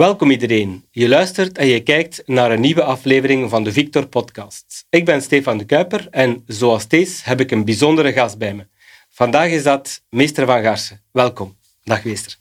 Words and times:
Welkom 0.00 0.30
iedereen. 0.30 0.84
Je 0.90 1.08
luistert 1.08 1.58
en 1.58 1.66
je 1.66 1.80
kijkt 1.80 2.22
naar 2.26 2.50
een 2.50 2.60
nieuwe 2.60 2.82
aflevering 2.82 3.50
van 3.50 3.64
de 3.64 3.72
Victor 3.72 4.06
Podcast. 4.06 4.86
Ik 4.90 5.04
ben 5.04 5.22
Stefan 5.22 5.58
de 5.58 5.64
Kuiper 5.64 6.06
en 6.10 6.42
zoals 6.46 6.82
steeds 6.82 7.24
heb 7.24 7.40
ik 7.40 7.50
een 7.50 7.64
bijzondere 7.64 8.12
gast 8.12 8.38
bij 8.38 8.54
me. 8.54 8.66
Vandaag 9.10 9.50
is 9.50 9.62
dat 9.62 10.02
meester 10.08 10.46
Van 10.46 10.62
Garsen. 10.62 11.00
Welkom. 11.12 11.56
Dag 11.84 12.04
meester. 12.04 12.36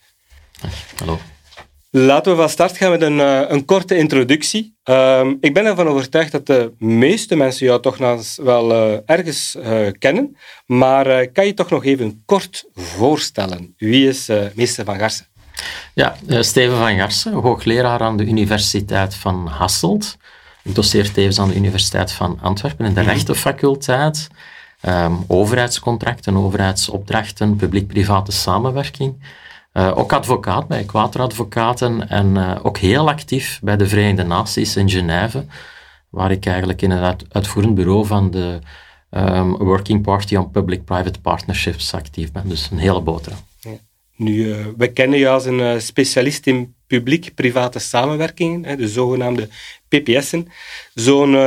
Hallo. 0.96 1.20
Laten 1.90 2.32
we 2.32 2.38
van 2.38 2.50
start 2.50 2.78
gaan 2.78 2.92
met 2.92 3.02
een, 3.02 3.18
uh, 3.18 3.42
een 3.48 3.66
korte 3.66 3.98
introductie. 3.98 4.78
Uh, 4.86 5.32
ik 5.42 5.54
ben 5.54 5.66
ervan 5.66 5.88
overtuigd 5.88 6.32
dat 6.32 6.46
de 6.46 6.72
meeste 6.78 7.36
mensen 7.36 7.66
jou 7.66 7.82
toch 7.82 8.00
nog 8.00 8.36
wel 8.36 8.72
uh, 8.72 8.98
ergens 9.06 9.56
uh, 9.56 9.88
kennen. 9.98 10.38
Maar 10.66 11.28
kan 11.28 11.46
je 11.46 11.54
toch 11.54 11.70
nog 11.70 11.86
even 11.86 12.24
kort 12.26 12.66
voorstellen? 12.74 13.74
Wie 13.78 14.08
is 14.08 14.28
meester 14.54 14.86
Van 14.86 15.00
Garsen? 15.00 15.29
Ja, 15.94 16.16
Steven 16.28 16.78
van 16.78 16.98
Garsen, 16.98 17.34
hoogleraar 17.34 18.00
aan 18.00 18.18
de 18.18 18.26
Universiteit 18.26 19.16
van 19.16 19.48
Hasselt. 19.48 20.18
Ik 20.64 20.76
doseer 20.76 21.12
tevens 21.12 21.40
aan 21.40 21.48
de 21.48 21.56
Universiteit 21.56 22.12
van 22.12 22.40
Antwerpen 22.42 22.86
in 22.86 22.94
de 22.94 23.02
mm 23.02 23.08
rechtenfaculteit. 23.08 24.28
Um, 24.88 25.24
overheidscontracten, 25.28 26.38
overheidsopdrachten, 26.38 27.56
publiek-private 27.56 28.32
samenwerking. 28.32 29.24
Uh, 29.74 29.98
ook 29.98 30.14
advocaat 30.14 30.68
bij 30.68 30.80
Equatoradvocaten 30.80 32.10
en 32.10 32.36
uh, 32.36 32.56
ook 32.64 32.78
heel 32.78 33.10
actief 33.10 33.60
bij 33.64 33.78
de 33.78 33.88
Verenigde 33.88 34.24
Naties 34.24 34.76
in 34.76 34.90
Genève, 34.90 35.46
waar 36.10 36.32
ik 36.32 36.46
eigenlijk 36.46 36.82
in 36.82 36.92
het 36.92 37.24
uitvoerend 37.32 37.76
bureau 37.76 38.06
van 38.06 38.32
de 38.32 38.60
um, 39.10 39.58
Working 39.58 40.02
Party 40.02 40.36
on 40.36 40.52
Public-Private 40.52 41.20
Partnerships 41.22 41.94
actief 41.94 42.32
ben. 42.32 42.50
Dus 42.50 42.70
een 42.72 42.78
hele 42.78 43.02
boterham. 43.02 43.49
Nu, 44.20 44.46
uh, 44.46 44.66
we 44.78 44.94
kennen 44.94 45.20
je 45.20 45.30
als 45.30 45.46
een 45.46 45.82
specialist 45.82 46.48
in 46.48 46.76
publiek-private 46.88 47.80
samenwerkingen, 47.80 48.78
de 48.78 48.88
zogenaamde 48.88 49.48
PPS'en. 49.88 50.48
Zo'n 50.94 51.38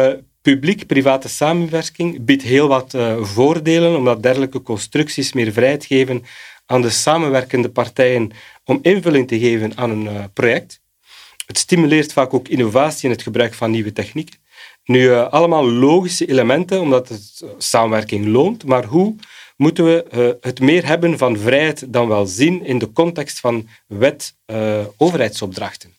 publiek-private 0.42 1.28
samenwerking 1.28 2.24
biedt 2.24 2.42
heel 2.42 2.68
wat 2.68 2.96
voordelen, 3.20 3.96
omdat 3.96 4.22
dergelijke 4.22 4.62
constructies 4.62 5.32
meer 5.32 5.52
vrijheid 5.52 5.84
geven 5.84 6.24
aan 6.66 6.82
de 6.82 6.90
samenwerkende 6.90 7.70
partijen 7.70 8.30
om 8.64 8.78
invulling 8.82 9.28
te 9.28 9.38
geven 9.38 9.76
aan 9.76 9.90
een 9.90 10.32
project. 10.32 10.80
Het 11.46 11.58
stimuleert 11.58 12.12
vaak 12.12 12.34
ook 12.34 12.48
innovatie 12.48 13.08
en 13.08 13.14
het 13.14 13.22
gebruik 13.22 13.54
van 13.54 13.70
nieuwe 13.70 13.92
technieken. 13.92 14.38
Nu, 14.84 15.12
allemaal 15.12 15.70
logische 15.70 16.26
elementen, 16.26 16.80
omdat 16.80 17.08
het 17.08 17.44
samenwerking 17.58 18.26
loont, 18.26 18.64
maar 18.64 18.84
hoe 18.84 19.16
moeten 19.56 19.84
we 19.84 20.36
het 20.40 20.60
meer 20.60 20.86
hebben 20.86 21.18
van 21.18 21.38
vrijheid 21.38 21.92
dan 21.92 22.08
wel 22.08 22.26
zien 22.26 22.64
in 22.64 22.78
de 22.78 22.92
context 22.92 23.40
van 23.40 23.68
wet-overheidsopdrachten? 23.86 25.90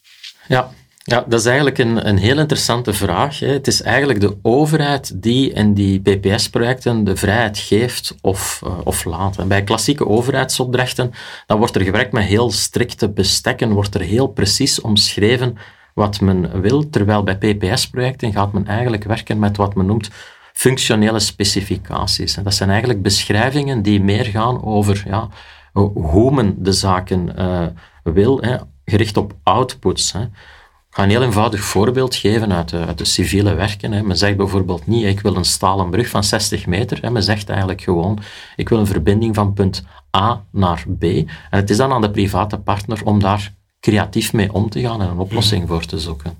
ja, 0.47 0.71
ja, 1.05 1.23
dat 1.27 1.39
is 1.39 1.45
eigenlijk 1.45 1.77
een, 1.77 2.07
een 2.07 2.17
heel 2.17 2.39
interessante 2.39 2.93
vraag. 2.93 3.39
Hè. 3.39 3.47
Het 3.47 3.67
is 3.67 3.81
eigenlijk 3.81 4.19
de 4.19 4.37
overheid 4.41 5.21
die 5.21 5.53
in 5.53 5.73
die 5.73 6.01
PPS-projecten 6.01 7.03
de 7.03 7.15
vrijheid 7.15 7.57
geeft 7.57 8.15
of, 8.21 8.61
uh, 8.65 8.77
of 8.83 9.05
laat. 9.05 9.37
En 9.37 9.47
bij 9.47 9.63
klassieke 9.63 10.07
overheidsopdrachten 10.07 11.11
dan 11.45 11.57
wordt 11.57 11.75
er 11.75 11.81
gewerkt 11.81 12.11
met 12.11 12.23
heel 12.23 12.51
strikte 12.51 13.09
bestekken, 13.09 13.71
wordt 13.71 13.95
er 13.95 14.01
heel 14.01 14.27
precies 14.27 14.81
omschreven 14.81 15.57
wat 15.93 16.21
men 16.21 16.61
wil, 16.61 16.89
terwijl 16.89 17.23
bij 17.23 17.37
PPS-projecten 17.37 18.31
gaat 18.31 18.53
men 18.53 18.67
eigenlijk 18.67 19.03
werken 19.03 19.39
met 19.39 19.57
wat 19.57 19.75
men 19.75 19.85
noemt 19.85 20.09
functionele 20.63 21.19
specificaties. 21.19 22.33
Dat 22.33 22.53
zijn 22.53 22.69
eigenlijk 22.69 23.01
beschrijvingen 23.01 23.81
die 23.81 24.01
meer 24.01 24.25
gaan 24.25 24.63
over 24.63 25.03
ja, 25.05 25.29
hoe 25.93 26.31
men 26.31 26.55
de 26.57 26.71
zaken 26.71 27.33
uh, 27.39 27.65
wil, 28.03 28.41
hè, 28.41 28.57
gericht 28.85 29.17
op 29.17 29.33
outputs. 29.43 30.11
Hè. 30.11 30.21
Ik 30.21 30.99
ga 30.99 31.03
een 31.03 31.09
heel 31.09 31.23
eenvoudig 31.23 31.61
voorbeeld 31.61 32.15
geven 32.15 32.53
uit 32.53 32.69
de, 32.69 32.85
uit 32.85 32.97
de 32.97 33.05
civiele 33.05 33.53
werken. 33.53 33.91
Hè. 33.91 34.03
Men 34.03 34.17
zegt 34.17 34.37
bijvoorbeeld 34.37 34.87
niet, 34.87 35.05
ik 35.05 35.19
wil 35.19 35.35
een 35.35 35.45
stalen 35.45 35.89
brug 35.89 36.07
van 36.09 36.23
60 36.23 36.65
meter. 36.65 36.97
Hè. 37.01 37.09
Men 37.09 37.23
zegt 37.23 37.49
eigenlijk 37.49 37.81
gewoon, 37.81 38.19
ik 38.55 38.69
wil 38.69 38.79
een 38.79 38.87
verbinding 38.87 39.35
van 39.35 39.53
punt 39.53 39.85
A 40.17 40.43
naar 40.51 40.85
B. 40.99 41.03
En 41.03 41.27
het 41.49 41.69
is 41.69 41.77
dan 41.77 41.91
aan 41.91 42.01
de 42.01 42.11
private 42.11 42.57
partner 42.57 43.01
om 43.05 43.19
daar 43.19 43.53
creatief 43.79 44.33
mee 44.33 44.53
om 44.53 44.69
te 44.69 44.79
gaan 44.79 45.01
en 45.01 45.09
een 45.09 45.17
oplossing 45.17 45.67
voor 45.67 45.85
te 45.85 45.99
zoeken. 45.99 46.37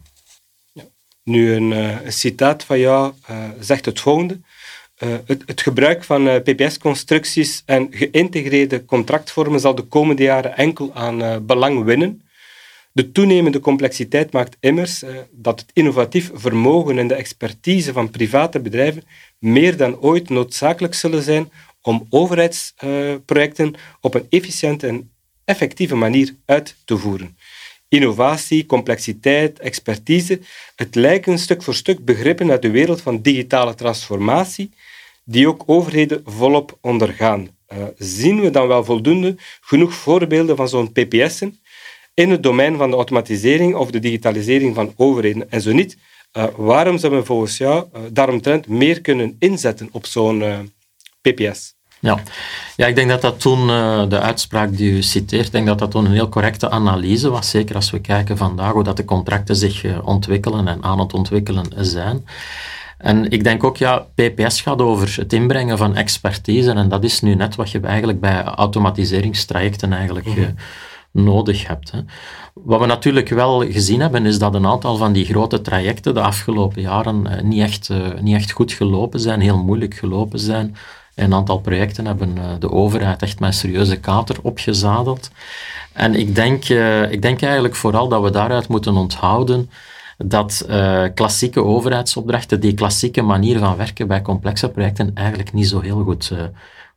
Nu, 1.24 1.54
een, 1.54 1.72
uh, 1.72 2.02
een, 2.04 2.14
citaat 2.14 2.64
van 2.64 2.80
jou 2.80 3.14
uh, 3.30 3.50
zegt 3.60 3.86
het 3.86 4.00
volgende. 4.00 4.40
Uh, 5.04 5.16
het, 5.26 5.62
gebruik 5.62 6.04
van 6.04 6.42
PPS-constructies 6.44 7.64
en 7.66 7.88
geïntegreerde 7.92 8.86
contractvormen 8.86 9.60
zal 9.60 9.76
de 9.76 9.82
komende 9.82 10.24
jaren 10.24 10.58
enkel 10.58 10.94
aan 10.94 11.46
belang 11.46 11.84
winnen. 11.84 12.24
De 12.94 13.12
toenemende 13.12 13.60
complexiteit 13.60 14.32
maakt 14.32 14.58
immers 14.60 15.04
eh, 15.04 15.16
dat 15.32 15.60
het 15.60 15.70
innovatief 15.74 16.32
vermogen 16.34 16.98
en 16.98 17.08
de 17.08 17.14
expertise 17.14 17.94
van 17.94 18.10
private 18.10 18.60
bedrijven 18.60 19.04
meer 19.40 19.78
dan 19.78 20.00
ooit 20.00 20.30
noodzakelijk 20.30 20.94
zullen 20.94 21.24
zijn 21.24 21.52
om 21.82 22.08
overheidsprojecten 22.10 23.74
op 24.02 24.14
een 24.14 24.26
efficiënte 24.30 24.88
en 24.88 25.12
effectieve 25.46 25.96
manier 25.96 26.36
uit 26.46 26.76
te 26.86 26.98
voeren. 26.98 27.38
Innovatie, 27.94 28.66
complexiteit, 28.66 29.60
expertise, 29.60 30.40
het 30.76 30.96
lijken 30.96 31.40
stuk 31.40 31.64
voor 31.64 31.74
stuk 31.74 32.06
begrippen 32.06 32.52
uit 32.52 32.62
de 32.62 32.72
wereld 32.72 33.02
van 33.02 33.22
digitale 33.22 33.76
transformatie, 33.76 34.70
die 35.24 35.48
ook 35.48 35.64
overheden 35.66 36.22
volop 36.26 36.78
ondergaan. 36.82 37.48
Uh, 37.74 37.84
zien 37.98 38.42
we 38.42 38.50
dan 38.50 38.68
wel 38.68 38.84
voldoende 38.84 39.36
genoeg 39.62 39.94
voorbeelden 39.94 40.56
van 40.56 40.70
zo'n 40.70 40.92
PPS'en 40.92 41.60
in 42.14 42.30
het 42.30 42.44
domein 42.44 42.78
van 42.78 42.90
de 42.90 42.96
automatisering 42.96 43.76
of 43.76 43.92
de 43.92 44.00
digitalisering 44.00 44.76
van 44.76 44.94
overheden. 44.96 45.52
En 45.52 45.62
zo 45.62 45.72
niet, 45.72 45.98
uh, 46.38 46.46
waarom 46.56 46.98
zouden 46.98 47.20
we 47.22 47.26
volgens 47.26 47.58
jou 47.58 47.88
uh, 47.96 48.02
daaromtrent 48.12 48.68
meer 48.68 49.02
kunnen 49.02 49.36
inzetten 49.40 49.90
op 49.92 50.06
zo'n 50.06 50.42
eh, 50.42 50.60
PPS? 51.22 51.76
Ja. 52.04 52.20
ja, 52.76 52.88
ik 52.88 52.96
denk 52.96 53.10
dat 53.10 53.22
dat 53.22 53.40
toen, 53.40 53.68
de 54.10 54.20
uitspraak 54.20 54.78
die 54.78 54.92
u 54.92 55.02
citeert, 55.02 55.52
denk 55.52 55.68
dat 55.68 55.80
dat 55.80 55.92
toen 55.92 56.06
een 56.06 56.12
heel 56.12 56.30
correcte 56.30 56.70
analyse 56.70 57.30
was, 57.30 57.50
zeker 57.50 57.76
als 57.76 57.92
we 57.92 58.00
kijken 58.00 58.38
vandaag 58.38 58.72
hoe 58.72 58.84
dat 58.84 58.98
de 58.98 59.06
contracten 59.06 59.56
zich 59.56 60.02
ontwikkelen 60.02 60.68
en 60.68 60.84
aan 60.84 61.00
het 61.00 61.14
ontwikkelen 61.14 61.66
zijn. 61.78 62.26
En 62.98 63.32
ik 63.32 63.44
denk 63.44 63.64
ook, 63.64 63.78
ja, 63.78 64.06
PPS 64.16 64.62
gaat 64.62 64.82
over 64.82 65.16
het 65.16 65.34
inbrengen 65.34 65.78
van 65.78 65.96
expertise 65.96 66.72
en 66.72 66.90
dat 66.90 67.04
is 67.04 67.22
nu 67.22 67.36
net 67.36 67.56
wat 67.56 67.72
je 67.72 67.80
eigenlijk 67.80 68.20
bij 68.20 68.44
automatiseringstrajecten 68.44 69.94
eigenlijk... 69.94 70.26
Mm 70.26 70.34
-hmm 70.34 70.56
nodig 71.14 71.68
hebt. 71.68 71.92
Hè. 71.92 72.00
Wat 72.54 72.80
we 72.80 72.86
natuurlijk 72.86 73.30
wel 73.30 73.60
gezien 73.72 74.02
hebben, 74.02 74.26
is 74.26 74.40
dat 74.40 74.54
een 74.54 74.66
aantal 74.66 74.96
van 74.96 75.14
die 75.14 75.26
grote 75.26 75.62
trajecten 75.62 76.14
de 76.14 76.22
afgelopen 76.22 76.82
jaren 76.82 77.28
eh, 77.28 77.44
niet, 77.44 77.62
echt, 77.62 77.90
eh, 77.90 78.14
niet 78.22 78.36
echt 78.36 78.52
goed 78.52 78.72
gelopen 78.72 79.20
zijn, 79.20 79.40
heel 79.40 79.58
moeilijk 79.58 79.94
gelopen 79.94 80.40
zijn. 80.40 80.76
Een 81.16 81.34
aantal 81.34 81.60
projecten 81.60 82.06
hebben 82.06 82.38
eh, 82.38 82.44
de 82.60 82.72
overheid 82.72 83.22
echt 83.22 83.42
een 83.42 83.54
serieuze 83.54 84.00
kater 84.00 84.38
opgezadeld. 84.42 85.32
En 85.94 86.16
ik 86.16 86.36
denk, 86.36 86.64
ik 87.10 87.22
denk 87.22 87.42
eigenlijk 87.42 87.76
vooral 87.76 88.08
dat 88.08 88.22
we 88.22 88.30
daaruit 88.30 88.68
moeten 88.68 88.96
onthouden 88.96 89.70
dat 90.18 90.66
uh, 90.70 91.04
klassieke 91.14 91.64
overheidsopdrachten, 91.64 92.60
die 92.60 92.74
klassieke 92.74 93.22
manier 93.22 93.60
van 93.60 93.78
werken 93.78 94.08
bij 94.08 94.22
complexe 94.22 94.70
projecten, 94.70 95.12
eigenlijk 95.14 95.54
niet 95.54 95.68
zo 95.68 95.80
heel 95.80 96.04
goed, 96.04 96.34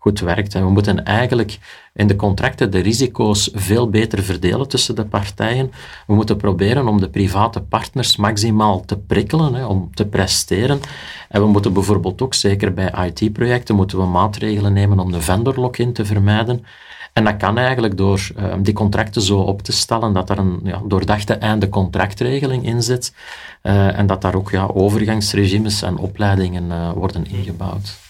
goed 0.06 0.20
werkt. 0.20 0.52
We 0.52 0.70
moeten 0.70 1.04
eigenlijk 1.04 1.58
in 1.94 2.06
de 2.06 2.16
contracten 2.16 2.70
de 2.70 2.78
risico's 2.78 3.50
veel 3.54 3.90
beter 3.90 4.22
verdelen 4.22 4.68
tussen 4.68 4.94
de 4.94 5.04
partijen. 5.04 5.70
We 6.06 6.14
moeten 6.14 6.36
proberen 6.36 6.88
om 6.88 7.00
de 7.00 7.08
private 7.08 7.60
partners 7.60 8.16
maximaal 8.16 8.84
te 8.84 8.96
prikkelen, 8.98 9.54
hè, 9.54 9.64
om 9.64 9.90
te 9.94 10.06
presteren. 10.06 10.80
En 11.28 11.40
we 11.40 11.46
moeten 11.46 11.72
bijvoorbeeld 11.72 12.22
ook, 12.22 12.34
zeker 12.34 12.74
bij 12.74 12.92
IT-projecten, 13.06 13.74
moeten 13.74 13.98
we 13.98 14.04
maatregelen 14.04 14.72
nemen 14.72 14.98
om 14.98 15.12
de 15.12 15.20
vendor 15.20 15.60
lock-in 15.60 15.92
te 15.92 16.04
vermijden. 16.04 16.64
En 17.12 17.24
dat 17.24 17.36
kan 17.36 17.58
eigenlijk 17.58 17.96
door 17.96 18.28
uh, 18.38 18.54
die 18.58 18.74
contracten 18.74 19.22
zo 19.22 19.38
op 19.38 19.62
te 19.62 19.72
stellen 19.72 20.12
dat 20.12 20.30
er 20.30 20.38
een 20.38 20.60
ja, 20.64 20.82
doordachte 20.84 21.34
einde-contractregeling 21.34 22.66
in 22.66 22.82
zit 22.82 23.14
uh, 23.62 23.98
en 23.98 24.06
dat 24.06 24.22
daar 24.22 24.34
ook 24.34 24.50
ja, 24.50 24.66
overgangsregimes 24.66 25.82
en 25.82 25.96
opleidingen 25.96 26.64
uh, 26.64 26.92
worden 26.92 27.26
ingebouwd. 27.26 28.05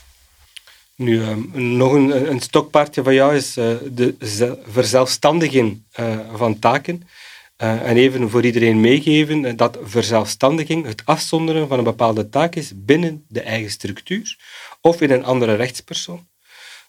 Nu, 0.96 1.22
ehm, 1.22 1.76
nog 1.76 1.92
een, 1.92 2.30
een 2.30 2.40
stokpaardje 2.40 3.02
van 3.02 3.14
jou 3.14 3.34
is 3.34 3.56
uh, 3.56 3.76
de 3.92 4.14
verzelfstandiging 4.66 5.82
uh, 6.00 6.18
van 6.34 6.58
taken. 6.58 7.02
Uh, 7.62 7.88
en 7.88 7.96
even 7.96 8.30
voor 8.30 8.44
iedereen 8.44 8.80
meegeven 8.80 9.56
dat 9.56 9.78
verzelfstandiging 9.82 10.86
het 10.86 11.02
afzonderen 11.04 11.68
van 11.68 11.78
een 11.78 11.84
bepaalde 11.84 12.28
taak 12.28 12.54
is 12.54 12.72
binnen 12.74 13.24
de 13.28 13.40
eigen 13.40 13.70
structuur 13.70 14.38
of 14.80 15.00
in 15.00 15.10
een 15.10 15.24
andere 15.24 15.54
rechtspersoon. 15.54 16.26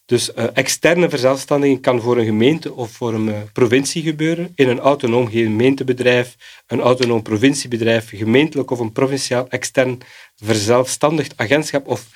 Dus 0.05 0.33
externe 0.33 1.09
verzelfstandiging 1.09 1.81
kan 1.81 2.01
voor 2.01 2.17
een 2.17 2.25
gemeente 2.25 2.73
of 2.73 2.91
voor 2.91 3.13
een 3.13 3.49
provincie 3.53 4.01
gebeuren, 4.01 4.51
in 4.55 4.69
een 4.69 4.79
autonoom 4.79 5.29
gemeentebedrijf, 5.29 6.35
een 6.67 6.79
autonoom 6.79 7.21
provinciebedrijf, 7.21 8.09
gemeentelijk 8.09 8.71
of 8.71 8.79
een 8.79 8.91
provinciaal 8.91 9.49
extern 9.49 9.97
verzelfstandigd 10.35 11.33
agentschap 11.35 11.87
of 11.87 12.07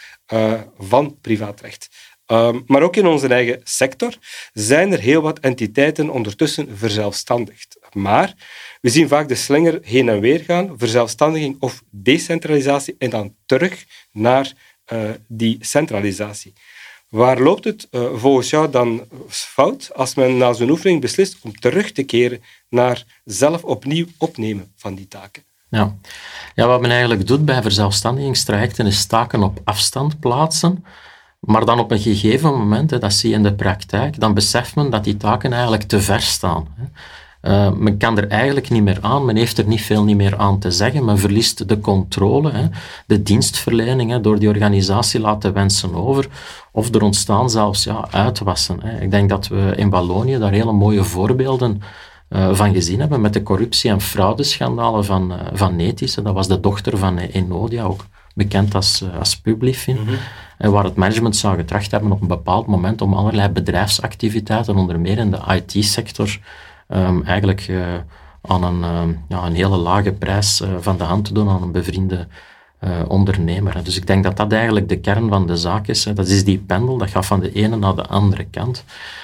van 0.78 1.18
privaatrecht. 1.22 1.90
Ehm, 2.32 2.60
maar 2.66 2.82
ook 2.82 2.96
in 2.96 3.08
onze 3.08 3.28
eigen 3.28 3.60
sector 3.64 4.18
zijn 4.54 4.92
er 4.92 5.00
heel 5.00 5.22
wat 5.22 5.40
entiteiten 5.40 6.10
ondertussen 6.10 6.78
verzelfstandigd. 6.78 7.78
Maar 7.94 8.34
we 8.82 8.90
zien 8.90 9.08
vaak 9.08 9.28
de 9.28 9.36
slinger 9.36 9.80
heen 9.84 10.10
en 10.10 10.20
weer 10.20 10.40
gaan, 10.40 10.74
verzelfstandiging 10.78 11.58
of 11.60 11.84
decentralisatie, 11.90 12.96
en 12.98 13.10
dan 13.10 13.36
terug 13.46 13.86
naar 14.12 14.54
uh, 14.94 15.10
die 15.28 15.58
centralisatie. 15.60 16.54
Waar 17.10 17.40
loopt 17.40 17.64
het 17.64 17.88
uh, 17.92 18.16
volgens 18.16 18.50
jou 18.50 18.70
dan 18.70 19.08
fout 19.28 19.94
als 19.94 20.16
men 20.16 20.38
na 20.38 20.54
zo'n 20.54 20.70
oefening 20.70 21.02
beslist 21.02 21.38
om 21.42 21.60
terug 21.60 21.92
te 21.92 22.04
keren 22.04 22.44
naar 22.70 23.06
zelf 23.24 23.64
opnieuw 23.64 24.06
opnemen 24.18 24.74
van 24.76 24.96
die 24.96 25.08
taken? 25.08 25.51
Ja. 25.72 25.96
ja, 26.56 26.68
wat 26.68 26.82
men 26.82 26.92
eigenlijk 26.92 27.28
doet 27.28 27.46
bij 27.46 27.62
verzelfstandigingstrajecten 27.62 28.86
is 28.86 29.06
taken 29.06 29.44
op 29.44 29.62
afstand 29.64 30.20
plaatsen, 30.20 30.86
maar 31.40 31.66
dan 31.66 31.80
op 31.80 31.92
een 31.92 32.00
gegeven 32.00 32.50
moment, 32.50 32.92
hè, 32.92 33.00
dat 33.00 33.14
zie 33.14 33.30
je 33.30 33.36
in 33.36 33.44
de 33.44 33.54
praktijk, 33.54 34.20
dan 34.20 34.34
beseft 34.34 34.76
men 34.76 34.90
dat 34.90 35.04
die 35.04 35.18
taken 35.18 35.54
eigenlijk 35.54 35.84
te 35.84 36.02
ver 36.02 36.22
staan. 36.22 36.68
Hè. 36.76 36.84
Uh, 37.42 37.72
men 37.72 37.98
kan 37.98 38.18
er 38.18 38.28
eigenlijk 38.28 38.70
niet 38.70 38.84
meer 38.84 38.98
aan, 39.02 39.26
men 39.26 39.36
heeft 39.36 39.58
er 39.58 39.68
niet 39.68 39.82
veel 39.82 40.04
niet 40.04 40.16
meer 40.16 40.38
aan 40.38 40.60
te 40.60 40.72
zeggen, 40.72 41.06
men 41.06 41.20
verliest 41.20 41.68
de 41.68 41.80
controle, 41.80 42.52
hè, 42.52 42.68
de 43.06 43.24
dienstverlening 43.24 44.12
hè, 44.12 44.22
door 44.22 44.40
die 44.40 44.50
organisatie 44.50 45.20
laten 45.20 45.54
wensen 45.54 45.96
over, 45.96 46.28
of 46.72 46.94
er 46.94 47.02
ontstaan 47.02 47.50
zelfs 47.50 47.84
ja, 47.84 48.08
uitwassen. 48.12 48.80
Hè. 48.84 49.02
Ik 49.02 49.12
denk 49.12 49.30
dat 49.30 49.48
we 49.48 49.74
in 49.76 49.90
Wallonië 49.90 50.38
daar 50.38 50.52
hele 50.52 50.72
mooie 50.72 51.04
voorbeelden 51.04 51.82
uh, 52.32 52.54
van 52.54 52.74
gezien 52.74 53.00
hebben 53.00 53.22
met 53.22 53.34
de 53.34 53.44
corruptie- 53.44 53.90
en 53.90 54.02
fraudeschandalen 54.02 55.06
van, 55.06 55.32
uh, 55.32 55.40
van 55.54 55.76
Netis. 55.76 56.14
Dat 56.14 56.34
was 56.34 56.48
de 56.48 56.60
dochter 56.60 56.98
van 56.98 57.18
Enodia, 57.18 57.84
ook 57.84 58.06
bekend 58.36 58.76
als, 58.76 59.04
als 59.20 59.40
Publifin. 59.40 59.98
Mm 60.00 60.08
-hmm. 60.58 60.72
waar 60.72 60.84
het 60.84 60.96
management 60.96 61.36
zou 61.36 61.56
getracht 61.56 61.92
hebben 61.92 62.12
op 62.12 62.22
een 62.22 62.28
bepaald 62.28 62.68
moment 62.68 63.02
om 63.02 63.14
allerlei 63.14 63.50
bedrijfsactiviteiten, 63.50 64.76
onder 64.76 65.00
meer 65.00 65.18
in 65.18 65.32
de 65.32 65.40
IT-sector, 65.48 66.40
um, 66.88 67.24
eigenlijk 67.24 67.68
uh, 67.68 67.84
aan 68.42 68.64
een, 68.64 68.80
uh, 68.80 69.16
ja, 69.30 69.46
een 69.46 69.56
hele 69.56 69.78
lage 69.78 70.12
prijs 70.12 70.62
van 70.80 70.98
de 70.98 71.04
hand 71.04 71.26
te 71.26 71.34
doen 71.34 71.50
aan 71.50 71.62
een 71.62 71.72
bevriende 71.72 72.28
ondernemer. 73.08 73.84
Dus 73.84 73.98
ik 73.98 74.08
denk 74.08 74.24
dat 74.24 74.38
dat 74.38 74.52
eigenlijk 74.52 74.90
de 74.90 75.00
kern 75.00 75.30
van 75.30 75.48
de 75.48 75.58
zaak 75.58 75.88
is. 75.88 76.06
Hè. 76.06 76.14
Dat 76.14 76.28
is 76.28 76.44
die 76.44 76.58
pendel, 76.58 76.98
dat 76.98 77.10
gaat 77.10 77.26
van 77.26 77.40
de 77.40 77.52
ene 77.52 77.76
naar 77.76 77.96
de 77.96 78.06
andere 78.06 78.44
kant. 78.44 78.84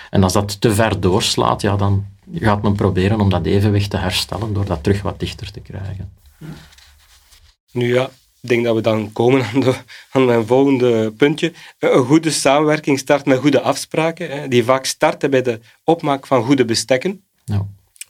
En 0.09 0.23
als 0.23 0.33
dat 0.33 0.61
te 0.61 0.73
ver 0.73 0.99
doorslaat, 0.99 1.61
ja, 1.61 1.75
dan 1.75 2.05
gaat 2.33 2.61
men 2.61 2.75
proberen 2.75 3.19
om 3.19 3.29
dat 3.29 3.45
evenwicht 3.45 3.89
te 3.89 3.97
herstellen 3.97 4.53
door 4.53 4.65
dat 4.65 4.83
terug 4.83 5.01
wat 5.01 5.19
dichter 5.19 5.51
te 5.51 5.59
krijgen. 5.59 6.13
Nu 7.71 7.93
ja, 7.93 8.03
ik 8.41 8.49
denk 8.49 8.63
dat 8.65 8.75
we 8.75 8.81
dan 8.81 9.11
komen 9.13 9.45
aan, 9.53 9.59
de, 9.59 9.75
aan 10.11 10.25
mijn 10.25 10.45
volgende 10.45 11.11
puntje. 11.11 11.53
Een 11.79 12.05
goede 12.05 12.31
samenwerking 12.31 12.99
start 12.99 13.25
met 13.25 13.39
goede 13.39 13.61
afspraken, 13.61 14.29
hè, 14.29 14.47
die 14.47 14.63
vaak 14.63 14.85
starten 14.85 15.29
bij 15.29 15.41
de 15.41 15.59
opmaak 15.83 16.27
van 16.27 16.43
goede 16.43 16.65
bestekken. 16.65 17.21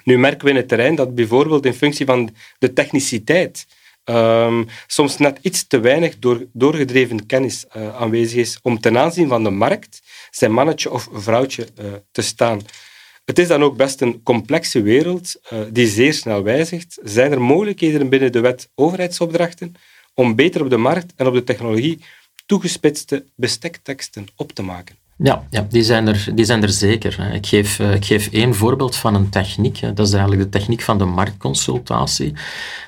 Nu 0.04 0.18
merken 0.18 0.46
we 0.46 0.50
in 0.50 0.56
het 0.56 0.68
terrein 0.68 0.96
dat 0.96 1.16
bijvoorbeeld 1.16 1.66
in 1.66 1.74
functie 1.74 2.06
van 2.06 2.30
de 2.60 2.74
techniciteit 2.74 3.68
um, 4.10 4.68
soms 4.88 5.18
net 5.18 5.40
iets 5.42 5.68
te 5.68 5.80
weinig 5.80 6.20
door, 6.20 6.46
doorgedreven 6.54 7.26
kennis 7.26 7.66
uh, 7.78 7.96
aanwezig 7.96 8.40
is 8.40 8.60
om 8.62 8.80
ten 8.80 8.98
aanzien 8.98 9.28
van 9.28 9.44
de 9.44 9.50
markt 9.50 10.02
zijn 10.32 10.52
mannetje 10.52 10.92
of 10.92 11.10
vrouwtje 11.12 11.68
uh, 11.82 11.86
te 12.12 12.22
staan. 12.22 12.62
Het 13.28 13.40
is 13.40 13.48
dan 13.48 13.64
ook 13.64 13.78
best 13.78 14.02
een 14.02 14.24
complexe 14.24 14.82
wereld 14.82 15.36
uh, 15.54 15.60
die 15.72 15.88
zeer 15.88 16.14
snel 16.14 16.44
wijzigt. 16.44 17.00
Zijn 17.04 17.32
er 17.32 17.42
mogelijkheden 17.42 18.10
binnen 18.10 18.32
de 18.32 18.40
wet 18.40 18.70
overheidsopdrachten 18.76 19.76
om 20.14 20.36
beter 20.36 20.62
op 20.62 20.70
de 20.70 20.78
markt 20.78 21.14
en 21.16 21.28
op 21.28 21.34
de 21.34 21.44
technologie 21.44 22.00
toegespitste 22.46 23.26
bestekteksten 23.36 24.26
op 24.36 24.52
te 24.52 24.62
maken? 24.62 24.96
Ja, 25.18 25.48
ja 25.50 25.68
die, 25.70 25.84
zijn 25.84 26.08
er, 26.08 26.28
die 26.34 26.46
zijn 26.46 26.64
er 26.64 26.70
zeker. 26.70 27.34
Ik 27.34 27.46
geef, 27.46 27.80
eh, 27.80 27.94
ik 27.94 28.06
geef 28.06 28.28
één 28.32 28.56
voorbeeld 28.56 28.96
van 28.96 29.16
een 29.16 29.30
techniek. 29.30 29.82
Dat 29.82 30.08
is 30.08 30.14
eigenlijk 30.14 30.44
de 30.44 30.58
techniek 30.60 30.82
van 30.82 30.98
de 30.98 31.06
marktconsultatie. 31.06 32.34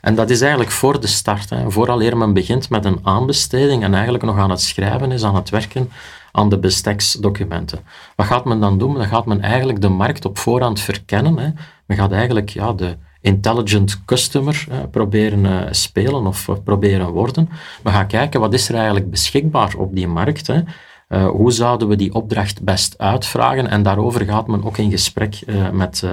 En 0.01 0.15
dat 0.15 0.29
is 0.29 0.41
eigenlijk 0.41 0.71
voor 0.71 1.01
de 1.01 1.07
start. 1.07 1.49
Vooraleer 1.67 2.17
men 2.17 2.33
begint 2.33 2.69
met 2.69 2.85
een 2.85 2.99
aanbesteding 3.03 3.83
en 3.83 3.93
eigenlijk 3.93 4.23
nog 4.23 4.37
aan 4.37 4.49
het 4.49 4.61
schrijven 4.61 5.11
is, 5.11 5.23
aan 5.23 5.35
het 5.35 5.49
werken 5.49 5.91
aan 6.31 6.49
de 6.49 6.59
besteksdocumenten. 6.59 7.79
Wat 8.15 8.25
gaat 8.25 8.45
men 8.45 8.59
dan 8.59 8.77
doen? 8.77 8.93
Dan 8.93 9.05
gaat 9.05 9.25
men 9.25 9.41
eigenlijk 9.41 9.81
de 9.81 9.89
markt 9.89 10.25
op 10.25 10.37
voorhand 10.37 10.79
verkennen. 10.79 11.57
Men 11.85 11.97
gaat 11.97 12.11
eigenlijk 12.11 12.49
ja, 12.49 12.73
de 12.73 12.97
intelligent 13.21 14.05
customer 14.05 14.67
proberen 14.91 15.45
uh, 15.45 15.61
spelen 15.71 16.27
of 16.27 16.49
proberen 16.63 17.09
worden. 17.11 17.49
We 17.83 17.89
gaan 17.89 18.07
kijken 18.07 18.39
wat 18.39 18.53
is 18.53 18.69
er 18.69 18.75
eigenlijk 18.75 19.09
beschikbaar 19.09 19.75
op 19.77 19.95
die 19.95 20.07
markt. 20.07 20.47
Hè. 20.47 20.61
Uh, 21.09 21.29
hoe 21.29 21.51
zouden 21.51 21.87
we 21.87 21.95
die 21.95 22.13
opdracht 22.13 22.63
best 22.63 22.97
uitvragen? 22.97 23.69
En 23.69 23.83
daarover 23.83 24.25
gaat 24.25 24.47
men 24.47 24.63
ook 24.63 24.77
in 24.77 24.91
gesprek 24.91 25.39
met, 25.71 26.03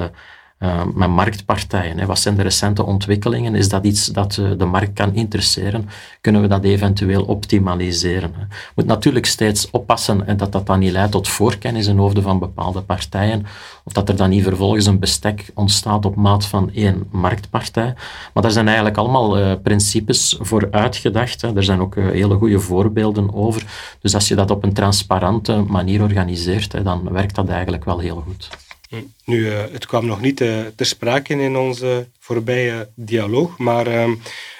uh, 0.58 0.82
met 0.94 1.08
marktpartijen. 1.08 1.98
Hè. 1.98 2.06
Wat 2.06 2.18
zijn 2.18 2.36
de 2.36 2.42
recente 2.42 2.84
ontwikkelingen? 2.84 3.54
Is 3.54 3.68
dat 3.68 3.84
iets 3.84 4.06
dat 4.06 4.32
de 4.32 4.64
markt 4.64 4.92
kan 4.92 5.14
interesseren? 5.14 5.88
Kunnen 6.20 6.42
we 6.42 6.48
dat 6.48 6.64
eventueel 6.64 7.22
optimaliseren? 7.22 8.32
Hè? 8.36 8.44
Moet 8.74 8.86
natuurlijk 8.86 9.26
steeds 9.26 9.70
oppassen 9.70 10.26
en 10.26 10.36
dat 10.36 10.52
dat 10.52 10.66
dan 10.66 10.78
niet 10.78 10.92
leidt 10.92 11.12
tot 11.12 11.28
voorkennis 11.28 11.86
in 11.86 11.98
hoofden 11.98 12.22
van 12.22 12.38
bepaalde 12.38 12.80
partijen, 12.80 13.46
of 13.84 13.92
dat 13.92 14.08
er 14.08 14.16
dan 14.16 14.30
niet 14.30 14.42
vervolgens 14.42 14.86
een 14.86 14.98
bestek 14.98 15.50
ontstaat 15.54 16.04
op 16.04 16.16
maat 16.16 16.46
van 16.46 16.70
één 16.74 17.06
marktpartij. 17.10 17.94
Maar 18.34 18.42
daar 18.42 18.52
zijn 18.52 18.66
eigenlijk 18.66 18.96
allemaal 18.96 19.58
principes 19.58 20.36
voor 20.40 20.68
uitgedacht. 20.70 21.42
Hè. 21.42 21.56
Er 21.56 21.64
zijn 21.64 21.80
ook 21.80 21.94
hele 21.94 22.34
goede 22.34 22.60
voorbeelden 22.60 23.34
over. 23.34 23.64
Dus 24.00 24.14
als 24.14 24.28
je 24.28 24.34
dat 24.34 24.50
op 24.50 24.62
een 24.62 24.72
transparante 24.72 25.64
manier 25.68 26.02
organiseert, 26.02 26.72
hè, 26.72 26.82
dan 26.82 27.12
werkt 27.12 27.34
dat 27.34 27.48
eigenlijk 27.48 27.84
wel 27.84 27.98
heel 27.98 28.24
goed. 28.26 28.65
Nu, 29.24 29.38
uh, 29.46 29.62
het 29.72 29.86
kwam 29.86 30.06
nog 30.06 30.20
niet 30.20 30.40
uh, 30.40 30.60
ter 30.76 30.86
sprake 30.86 31.34
in 31.34 31.56
onze 31.56 32.08
voorbije 32.18 32.88
dialoog, 32.94 33.58
maar 33.58 33.86
uh, 33.86 34.10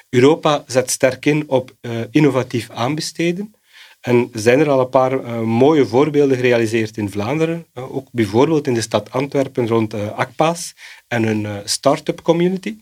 Europa 0.08 0.64
zet 0.66 0.90
sterk 0.90 1.26
in 1.26 1.44
op 1.46 1.74
eh, 1.80 1.90
innovatief 2.10 2.70
aanbesteden. 2.70 3.54
En 4.00 4.30
zijn 4.32 4.60
er 4.60 4.68
al 4.68 4.80
een 4.80 4.88
paar 4.88 5.20
mooie 5.46 5.86
voorbeelden 5.86 6.36
gerealiseerd 6.36 6.96
in 6.96 7.10
Vlaanderen, 7.10 7.66
ook 7.74 8.08
bijvoorbeeld 8.12 8.66
in 8.66 8.74
de 8.74 8.80
stad 8.80 9.10
Antwerpen 9.10 9.68
rond 9.68 9.94
ACPA's 9.94 10.74
en 11.08 11.22
hun 11.22 11.62
start-up 11.64 12.22
community. 12.22 12.76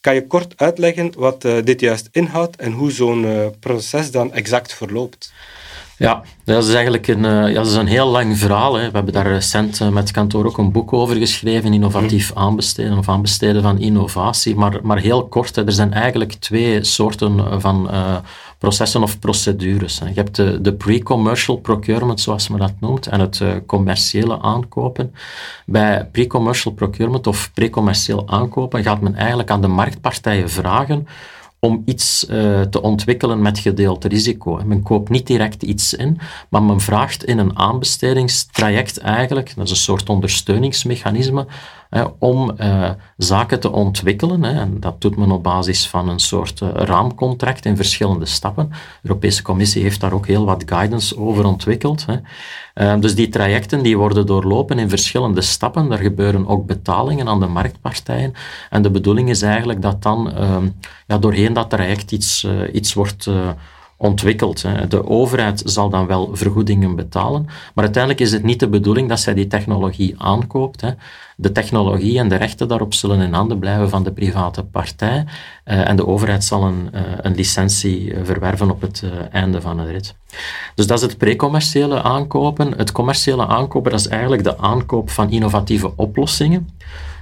Kan 0.00 0.14
je 0.14 0.26
kort 0.26 0.52
uitleggen 0.56 1.12
wat 1.16 1.40
dit 1.40 1.80
juist 1.80 2.08
inhoudt 2.12 2.56
en 2.56 2.72
hoe 2.72 2.90
zo'n 2.90 3.54
proces 3.60 4.10
dan 4.10 4.32
exact 4.32 4.74
verloopt? 4.74 5.32
Ja, 5.98 6.22
dat 6.44 6.64
is 6.64 6.72
eigenlijk 6.72 7.06
een, 7.06 7.24
eh, 7.24 7.48
ja, 7.48 7.54
dat 7.54 7.66
is 7.66 7.74
een 7.74 7.86
heel 7.86 8.06
lang 8.06 8.38
verhaal. 8.38 8.74
Hè. 8.74 8.86
We 8.86 8.96
hebben 8.96 9.12
daar 9.12 9.26
recent 9.26 9.80
eh, 9.80 9.88
met 9.88 10.02
het 10.02 10.12
kantoor 10.12 10.46
ook 10.46 10.58
een 10.58 10.72
boek 10.72 10.92
over 10.92 11.16
geschreven, 11.16 11.72
innovatief 11.72 12.30
mhm. 12.30 12.38
aanbesteden 12.38 12.98
of 12.98 13.08
aanbesteden 13.08 13.62
van 13.62 13.78
innovatie. 13.78 14.56
Maar, 14.56 14.78
maar 14.82 14.98
heel 14.98 15.28
kort, 15.28 15.56
hè. 15.56 15.64
er 15.64 15.72
zijn 15.72 15.92
eigenlijk 15.92 16.32
twee 16.32 16.84
soorten 16.84 17.60
van 17.60 17.88
uh, 17.90 18.16
processen 18.58 19.02
of 19.02 19.18
procedures. 19.18 19.98
Hè. 19.98 20.06
Je 20.06 20.14
hebt 20.14 20.36
de, 20.36 20.60
de 20.60 20.74
pre-commercial 20.74 21.56
procurement, 21.56 22.20
zoals 22.20 22.48
men 22.48 22.58
dat 22.58 22.72
noemt, 22.80 23.06
en 23.06 23.20
het 23.20 23.40
uh, 23.40 23.52
commerciële 23.66 24.40
aankopen. 24.42 25.14
Bij 25.66 26.08
pre-commercial 26.12 26.74
procurement 26.74 27.26
of 27.26 27.50
pre-commercieel 27.54 28.28
aankopen 28.28 28.82
gaat 28.82 29.00
men 29.00 29.14
eigenlijk 29.14 29.50
aan 29.50 29.60
de 29.60 29.68
marktpartijen 29.68 30.50
vragen 30.50 31.06
om 31.64 31.82
iets 31.84 32.26
uh, 32.30 32.60
te 32.60 32.82
ontwikkelen 32.82 33.42
met 33.42 33.58
gedeeld 33.58 34.04
risico. 34.04 34.60
Men 34.64 34.82
koopt 34.82 35.08
niet 35.08 35.26
direct 35.26 35.62
iets 35.62 35.94
in, 35.94 36.18
maar 36.48 36.62
men 36.62 36.80
vraagt 36.80 37.24
in 37.24 37.38
een 37.38 37.58
aanbestedingstraject 37.58 38.98
eigenlijk, 38.98 39.52
dat 39.56 39.64
is 39.64 39.70
een 39.70 39.76
soort 39.76 40.08
ondersteuningsmechanisme, 40.08 41.46
om 42.18 42.52
uh, 42.60 42.90
zaken 43.16 43.60
te 43.60 43.72
ontwikkelen. 43.72 44.42
Hè, 44.42 44.60
en 44.60 44.80
dat 44.80 45.00
doet 45.00 45.16
men 45.16 45.30
op 45.30 45.42
basis 45.42 45.88
van 45.88 46.08
een 46.08 46.18
soort 46.18 46.60
uh, 46.60 46.68
raamcontract 46.72 47.64
in 47.64 47.76
verschillende 47.76 48.26
stappen. 48.26 48.68
De 48.68 48.76
Europese 49.08 49.42
Commissie 49.42 49.82
heeft 49.82 50.00
daar 50.00 50.12
ook 50.12 50.26
heel 50.26 50.44
wat 50.44 50.62
guidance 50.66 51.18
over 51.18 51.44
ontwikkeld. 51.44 52.06
Hè. 52.06 52.16
Uh, 52.74 53.00
dus 53.00 53.14
die 53.14 53.28
trajecten 53.28 53.82
die 53.82 53.98
worden 53.98 54.26
doorlopen 54.26 54.78
in 54.78 54.88
verschillende 54.88 55.40
stappen. 55.40 55.88
Daar 55.88 55.98
gebeuren 55.98 56.46
ook 56.46 56.66
betalingen 56.66 57.28
aan 57.28 57.40
de 57.40 57.46
marktpartijen. 57.46 58.32
En 58.70 58.82
de 58.82 58.90
bedoeling 58.90 59.28
is 59.28 59.42
eigenlijk 59.42 59.82
dat 59.82 60.02
dan 60.02 60.32
ehm, 60.32 60.68
ja, 61.06 61.18
doorheen 61.18 61.52
dat 61.52 61.70
traject 61.70 62.12
iets, 62.12 62.46
iets 62.72 62.94
wordt 62.94 63.28
ontwikkeld. 63.96 64.64
De 64.88 65.08
overheid 65.08 65.62
zal 65.64 65.90
dan 65.90 66.06
wel 66.06 66.30
vergoedingen 66.32 66.96
betalen, 66.96 67.44
maar 67.74 67.84
uiteindelijk 67.84 68.22
is 68.22 68.32
het 68.32 68.42
niet 68.42 68.60
de 68.60 68.68
bedoeling 68.68 69.08
dat 69.08 69.20
zij 69.20 69.34
die 69.34 69.46
technologie 69.46 70.14
aankoopt. 70.18 70.82
De 71.36 71.52
technologie 71.52 72.18
en 72.18 72.28
de 72.28 72.36
rechten 72.36 72.68
daarop 72.68 72.94
zullen 72.94 73.20
in 73.20 73.32
handen 73.32 73.58
blijven 73.58 73.90
van 73.90 74.02
de 74.02 74.12
private 74.12 74.62
partij 74.62 75.24
eh, 75.64 75.88
en 75.88 75.96
de 75.96 76.06
overheid 76.06 76.44
zal 76.44 76.62
een, 76.62 76.88
eh, 76.92 77.02
een 77.16 77.34
licentie 77.34 78.14
eh, 78.14 78.20
verwerven 78.24 78.70
op 78.70 78.80
het 78.80 79.02
einde 79.30 79.60
van 79.60 79.78
het 79.78 79.88
rit. 79.88 80.14
Dus 80.74 80.86
dat 80.86 80.98
is 80.98 81.04
het 81.04 81.18
pre-commerciële 81.18 82.02
aankopen. 82.02 82.72
Het 82.76 82.92
commerciële 82.92 83.46
aankopen 83.46 83.90
dat 83.90 84.00
is 84.00 84.08
eigenlijk 84.08 84.44
de 84.44 84.58
aankoop 84.58 85.10
van 85.10 85.30
innovatieve 85.30 85.92
oplossingen. 85.96 86.68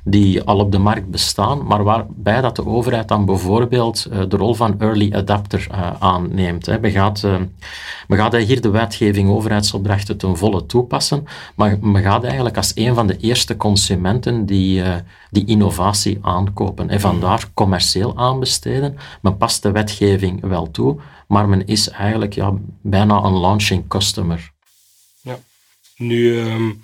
Die 0.05 0.43
al 0.43 0.59
op 0.59 0.73
de 0.73 0.79
markt 0.79 1.11
bestaan, 1.11 1.67
maar 1.67 1.85
waarbij 1.85 2.41
dat 2.41 2.57
de 2.57 2.67
overheid 2.67 3.09
dan 3.09 3.25
bijvoorbeeld 3.25 4.07
uh, 4.13 4.23
de 4.29 4.37
rol 4.37 4.55
van 4.55 4.81
early 4.81 5.13
adapter 5.13 5.67
uh, 5.71 5.91
aanneemt. 5.99 6.67
Hè. 6.67 6.81
Men, 6.81 6.91
gaat, 6.91 7.23
uh, 7.23 7.37
men 8.09 8.37
hier 8.37 8.61
de 8.61 8.71
wetgeving 8.71 9.31
overheidsopdrachten 9.31 10.17
ten 10.17 10.37
volle 10.37 10.67
toepassen, 10.67 11.27
maar 11.55 11.79
men 11.81 12.03
gaat 12.03 12.25
eigenlijk 12.25 12.57
als 12.57 12.73
een 12.75 12.95
van 12.95 13.07
de 13.07 13.17
eerste 13.17 13.57
consumenten 13.57 14.47
die, 14.47 14.83
die 15.31 15.45
innovatie 15.45 16.19
aankopen 16.23 16.91
en 16.91 17.01
vandaar 17.01 17.51
commercieel 17.55 18.17
aanbesteden. 18.17 18.97
Men 19.21 19.37
past 19.37 19.63
de 19.63 19.71
wetgeving 19.71 20.41
wel 20.41 20.71
toe, 20.71 20.97
maar 21.27 21.49
men 21.49 21.67
is 21.67 21.89
eigenlijk 21.89 22.35
ja, 22.35 22.53
bijna 22.81 23.23
een 23.23 23.39
launching 23.39 23.89
customer. 23.89 24.53
Ja. 25.21 25.39
Nu 25.97 26.39
um, 26.39 26.83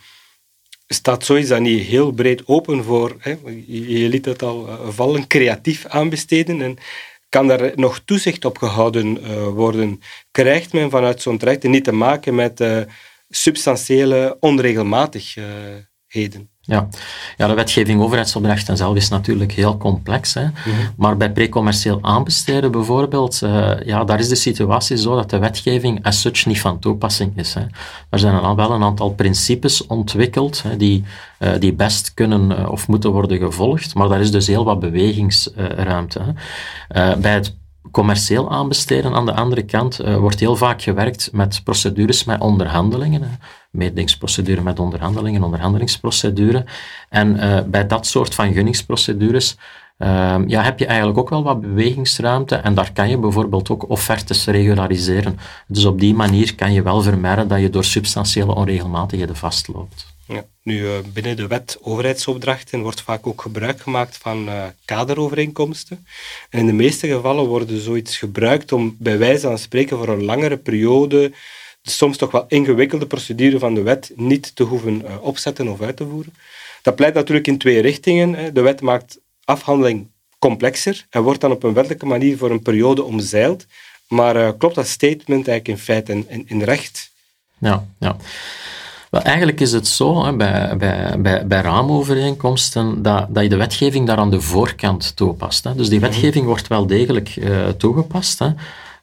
staat 0.88 1.48
dan 1.48 1.62
niet 1.62 1.82
heel 1.82 2.12
breed 2.12 2.46
open 2.46 2.84
voor, 2.84 3.16
hè? 3.18 3.36
Je, 3.66 4.08
liet 4.08 4.24
het 4.24 4.42
al 4.42 4.68
uh, 4.68 4.88
vallen, 4.88 5.26
creatief 5.26 5.86
aanbesteden. 5.86 6.62
En 6.62 6.76
kan 7.28 7.46
daar 7.46 7.72
nog 7.74 8.00
toezicht 8.04 8.44
op 8.44 8.58
gehouden 8.58 9.18
uh, 9.20 9.48
worden? 9.48 10.00
Krijgt 10.30 10.72
men 10.72 10.90
vanuit 10.90 11.22
zo'n 11.22 11.38
traject 11.38 11.62
niet 11.62 11.84
te 11.84 11.92
maken 11.92 12.34
met 12.34 12.60
uh, 12.60 12.80
substantiële 13.28 14.36
onregelmatigheden? 14.40 16.50
Ja. 16.68 16.88
ja, 17.36 17.46
de 17.46 17.54
wetgeving 17.54 18.00
overheidsopdrachten 18.00 18.76
zelf 18.76 18.96
is 18.96 19.08
natuurlijk 19.08 19.52
heel 19.52 19.76
complex. 19.76 20.34
Hè. 20.34 20.44
Mhm. 20.44 20.52
Maar 20.96 21.16
bij 21.16 21.32
pre-commercieel 21.32 21.98
aanbesteden 22.02 22.70
bijvoorbeeld, 22.70 23.40
uh, 23.44 23.70
ja, 23.84 24.04
daar 24.04 24.18
is 24.18 24.28
de 24.28 24.34
situatie 24.34 24.96
zo 24.96 25.14
dat 25.14 25.30
de 25.30 25.38
wetgeving 25.38 26.04
as 26.04 26.20
such 26.20 26.46
niet 26.46 26.60
van 26.60 26.78
toepassing 26.78 27.32
is. 27.36 27.54
Hè. 27.54 27.60
Er 28.10 28.18
zijn 28.18 28.34
al 28.34 28.56
wel 28.56 28.70
een 28.70 28.82
aantal 28.82 29.10
principes 29.10 29.86
ontwikkeld 29.86 30.62
hè, 30.62 30.76
die, 30.76 31.04
uh, 31.38 31.50
die 31.58 31.72
best 31.72 32.14
kunnen 32.14 32.50
uh, 32.50 32.70
of 32.70 32.88
moeten 32.88 33.10
worden 33.10 33.38
gevolgd, 33.38 33.94
maar 33.94 34.08
daar 34.08 34.20
is 34.20 34.30
dus 34.30 34.46
heel 34.46 34.64
wat 34.64 34.80
bewegingsruimte. 34.80 36.20
bij 37.18 37.34
het 37.34 37.54
commercieel 37.90 38.50
aanbesteden 38.50 39.14
aan 39.14 39.26
de 39.26 39.34
andere 39.34 39.62
kant 39.62 40.00
uh, 40.00 40.16
wordt 40.16 40.40
heel 40.40 40.56
vaak 40.56 40.82
gewerkt 40.82 41.30
met 41.32 41.60
procedures 41.64 42.24
met 42.24 42.40
onderhandelingen. 42.40 43.40
Medingsprocedure 43.70 44.62
met 44.62 44.78
onderhandelingen, 44.78 45.42
onderhandelingsprocedure. 45.42 46.64
En 47.08 47.36
uh, 47.36 47.60
bij 47.66 47.86
dat 47.86 48.06
soort 48.06 48.34
van 48.34 48.52
gunningsprocedures 48.52 49.56
uh, 49.98 50.38
ja, 50.46 50.62
heb 50.62 50.78
je 50.78 50.86
eigenlijk 50.86 51.18
ook 51.18 51.28
wel 51.28 51.42
wat 51.42 51.60
bewegingsruimte 51.60 52.54
en 52.54 52.74
daar 52.74 52.92
kan 52.92 53.08
je 53.08 53.18
bijvoorbeeld 53.18 53.70
ook 53.70 53.88
offertes 53.88 54.46
regulariseren. 54.46 55.38
Dus 55.66 55.84
op 55.84 56.00
die 56.00 56.14
manier 56.14 56.54
kan 56.54 56.72
je 56.72 56.82
wel 56.82 57.02
vermijden 57.02 57.48
dat 57.48 57.60
je 57.60 57.70
door 57.70 57.84
substantiële 57.84 58.54
onregelmatigheden 58.54 59.36
vastloopt. 59.36 60.06
Ja. 60.26 60.44
Nu, 60.62 60.86
eh, 60.86 60.92
binnen 61.12 61.36
de 61.36 61.46
wet 61.46 61.78
overheidsopdrachten 61.82 62.80
wordt 62.80 63.00
vaak 63.00 63.26
ook 63.26 63.42
gebruik 63.42 63.80
gemaakt 63.80 64.16
van 64.16 64.48
uh, 64.48 64.64
kaderovereenkomsten. 64.84 66.06
En 66.50 66.58
in 66.58 66.66
de 66.66 66.72
meeste 66.72 67.06
gevallen 67.06 67.46
worden 67.46 67.80
zoiets 67.80 68.18
gebruikt 68.18 68.72
om 68.72 68.96
bij 68.98 69.18
wijze 69.18 69.46
van 69.46 69.58
spreken 69.58 69.96
voor 69.96 70.08
een 70.08 70.24
langere 70.24 70.56
periode 70.56 71.32
de 71.82 71.90
soms 71.90 72.16
toch 72.16 72.30
wel 72.30 72.44
ingewikkelde 72.48 73.06
procedure 73.06 73.58
van 73.58 73.74
de 73.74 73.82
wet 73.82 74.12
niet 74.16 74.56
te 74.56 74.62
hoeven 74.62 75.02
uh, 75.04 75.22
opzetten 75.22 75.68
of 75.68 75.80
uit 75.80 75.96
te 75.96 76.06
voeren. 76.06 76.34
Dat 76.82 76.96
pleit 76.96 77.14
natuurlijk 77.14 77.46
in 77.46 77.58
twee 77.58 77.80
richtingen. 77.80 78.54
De 78.54 78.60
wet 78.60 78.80
maakt 78.80 79.18
afhandeling 79.48 80.10
complexer 80.38 81.06
en 81.10 81.22
wordt 81.22 81.40
dan 81.40 81.50
op 81.50 81.62
een 81.62 81.74
wettelijke 81.74 82.06
manier 82.06 82.36
voor 82.36 82.50
een 82.50 82.62
periode 82.62 83.02
omzeild. 83.02 83.66
Maar 84.08 84.56
klopt 84.56 84.74
dat 84.74 84.86
statement 84.86 85.48
eigenlijk 85.48 85.68
in 85.68 85.78
feite 85.78 86.24
in, 86.28 86.44
in 86.46 86.62
recht? 86.62 87.10
Ja, 87.58 87.86
ja. 87.98 88.16
Wel, 89.10 89.22
eigenlijk 89.22 89.60
is 89.60 89.72
het 89.72 89.86
zo 89.86 90.24
hè, 90.24 90.36
bij, 90.36 90.76
bij, 90.76 91.20
bij, 91.20 91.46
bij 91.46 91.60
raamovereenkomsten 91.60 93.02
dat, 93.02 93.26
dat 93.28 93.42
je 93.42 93.48
de 93.48 93.56
wetgeving 93.56 94.06
daar 94.06 94.16
aan 94.16 94.30
de 94.30 94.40
voorkant 94.40 95.16
toepast. 95.16 95.64
Hè. 95.64 95.74
Dus 95.74 95.88
die 95.88 95.98
mhm. 95.98 96.08
wetgeving 96.08 96.46
wordt 96.46 96.68
wel 96.68 96.86
degelijk 96.86 97.36
uh, 97.36 97.68
toegepast. 97.68 98.38
Hè. 98.38 98.48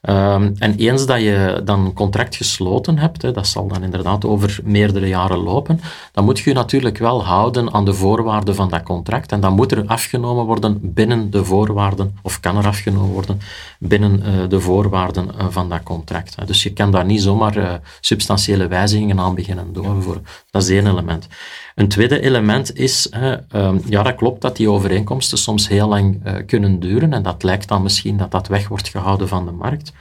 Um, 0.10 0.54
en 0.58 0.76
eens 0.76 1.06
dat 1.06 1.22
je 1.22 1.62
dan 1.64 1.86
een 1.86 1.94
contract 1.94 2.36
gesloten 2.36 2.98
hebt, 2.98 3.22
hè, 3.22 3.32
dat 3.32 3.48
zal 3.48 3.68
dan 3.68 3.84
inderdaad 3.84 4.26
over 4.26 4.60
meerdere 4.64 5.08
jaren 5.08 5.38
lopen, 5.38 5.80
dan 6.12 6.26
moet 6.26 6.40
je 6.40 6.50
je 6.50 6.56
natuurlijk 6.56 6.98
wel 6.98 7.26
houden 7.26 7.74
aan 7.74 7.86
de 7.86 7.94
voorwaarden 7.94 8.56
van 8.56 8.70
dat 8.70 8.84
contract. 8.84 9.32
En 9.32 9.40
dan 9.40 9.54
moet 9.54 9.72
er 9.72 9.84
afgenomen 9.86 10.46
worden 10.46 10.80
binnen 10.82 11.32
de 11.32 11.46
voorwaarden, 11.46 12.18
of 12.22 12.40
kan 12.40 12.58
er 12.58 12.66
afgenomen 12.66 13.12
worden 13.12 13.40
binnen 13.80 14.20
uh, 14.26 14.50
de 14.50 14.60
voorwaarden 14.60 15.30
uh, 15.38 15.46
van 15.50 15.70
dat 15.70 15.84
contract. 15.84 16.36
Hè. 16.36 16.46
Dus 16.46 16.64
je 16.64 16.74
kan 16.74 16.92
daar 16.92 17.06
niet 17.06 17.22
zomaar 17.22 17.58
uh, 17.58 17.74
substantiële 18.02 18.68
wijzigingen 18.68 19.20
aan 19.20 19.36
beginnen 19.36 19.74
doorvoeren. 19.74 20.26
Dat 20.52 20.62
is 20.62 20.70
één 20.70 20.88
element. 20.88 21.28
Een 21.76 21.88
tweede 21.88 22.22
element 22.22 22.78
is, 22.78 23.12
um, 23.54 23.82
ja, 23.86 24.04
dat 24.04 24.16
klopt 24.16 24.42
dat 24.42 24.56
die 24.56 24.70
overeenkomsten 24.70 25.38
soms 25.38 25.68
heel 25.68 25.88
lang 25.88 26.22
kunnen 26.46 26.80
duren 26.80 27.14
en 27.14 27.24
dat 27.24 27.44
lijkt 27.44 27.68
dan 27.68 27.82
misschien 27.82 28.18
dat 28.18 28.32
dat 28.32 28.48
weg 28.48 28.68
wordt 28.68 28.90
gehouden 28.90 29.28
van 29.28 29.46
de 29.46 29.52
markt. 29.52 29.94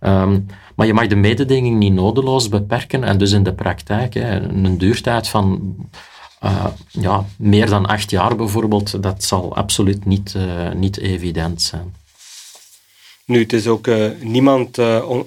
Um, 0.00 0.46
maar 0.76 0.86
je 0.86 0.94
mag 0.94 1.06
de 1.06 1.16
mededinging 1.16 1.78
niet 1.78 1.92
nodeloos 1.92 2.48
beperken 2.48 3.04
en 3.04 3.18
dus 3.18 3.32
in 3.32 3.42
de 3.42 3.54
praktijk 3.54 4.14
hè, 4.14 4.40
een 4.40 4.78
duurtijd 4.78 5.28
van 5.28 5.74
uh, 6.44 6.66
ja, 6.90 7.24
meer 7.38 7.66
dan 7.66 7.86
acht 7.86 8.10
jaar 8.10 8.36
bijvoorbeeld, 8.36 9.02
dat 9.02 9.24
zal 9.24 9.56
absoluut 9.56 10.04
niet, 10.04 10.34
uh, 10.36 10.72
niet 10.72 10.98
evident 10.98 11.62
zijn. 11.62 11.94
Nu, 13.24 13.38
het 13.42 13.52
is 13.52 13.66
ook 13.66 13.86
uh, 13.86 14.10
niemand 14.20 14.78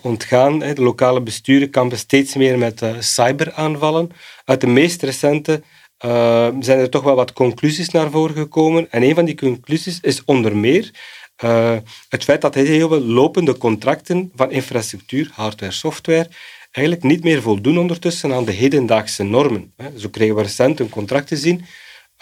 ontgaan. 0.01 0.61
Hè. 0.61 0.73
De 0.73 0.81
lokale 0.81 1.21
besturen 1.21 1.69
kampen 1.69 1.97
steeds 1.97 2.35
meer 2.35 2.57
met 2.57 2.83
cyberaanvallen. 2.99 4.09
Uit 4.45 4.61
de 4.61 4.67
meest 4.67 5.01
recente 5.01 5.61
zijn 6.59 6.79
er 6.79 6.89
toch 6.89 7.03
wel 7.03 7.15
wat 7.15 7.33
conclusies 7.33 7.89
naar 7.89 8.11
voren 8.11 8.35
gekomen. 8.35 8.91
En 8.91 9.03
een 9.03 9.15
van 9.15 9.25
die 9.25 9.35
conclusies 9.35 9.99
is 9.99 10.23
onder 10.25 10.57
meer 10.57 10.91
uh, 11.43 11.77
het 12.09 12.23
feit 12.23 12.41
dat 12.41 12.55
heel 12.55 12.87
veel 12.87 13.01
lopende 13.01 13.57
contracten 13.57 14.31
van 14.35 14.51
infrastructuur, 14.51 15.29
hardware, 15.33 15.71
software, 15.71 16.29
eigenlijk 16.71 17.05
niet 17.05 17.23
meer 17.23 17.41
voldoen 17.41 17.77
ondertussen 17.77 18.33
aan 18.33 18.45
de 18.45 18.51
hedendaagse 18.51 19.23
normen. 19.23 19.73
Zo 19.97 20.09
kregen 20.09 20.35
we 20.35 20.41
recent 20.41 20.79
een 20.79 20.89
contract 20.89 21.27
te 21.27 21.37
zien 21.37 21.65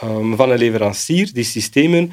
um, 0.04 0.36
van 0.36 0.52
een 0.52 0.58
leverancier 0.58 1.34
die 1.34 1.44
systemen 1.44 2.12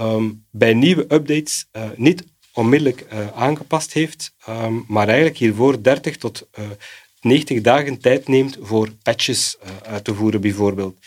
um, 0.00 0.44
bij 0.50 0.74
nieuwe 0.74 1.02
updates 1.08 1.66
uh, 1.72 1.82
niet 1.96 2.24
onmiddellijk 2.52 3.06
uh, 3.12 3.26
aangepast 3.34 3.92
heeft, 3.92 4.34
um, 4.48 4.84
maar 4.88 5.06
eigenlijk 5.06 5.38
hiervoor 5.38 5.82
30 5.82 6.16
tot 6.16 6.48
90 7.20 7.60
dagen 7.60 8.00
tijd 8.00 8.28
neemt 8.28 8.58
voor 8.60 8.88
patches 9.02 9.56
uit 9.82 10.04
te 10.04 10.14
voeren, 10.14 10.40
bijvoorbeeld. 10.40 10.98